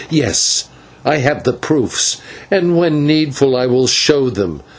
[0.09, 0.63] Yes,
[1.05, 2.17] I have the proofs,
[2.49, 4.63] and when needful I will show them.